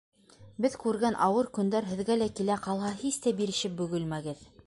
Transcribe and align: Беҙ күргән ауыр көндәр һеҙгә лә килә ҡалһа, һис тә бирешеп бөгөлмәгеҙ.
Беҙ 0.65 0.75
күргән 0.83 1.17
ауыр 1.25 1.49
көндәр 1.57 1.89
һеҙгә 1.91 2.17
лә 2.23 2.29
килә 2.39 2.57
ҡалһа, 2.65 2.91
һис 3.03 3.23
тә 3.27 3.37
бирешеп 3.43 3.79
бөгөлмәгеҙ. 3.83 4.45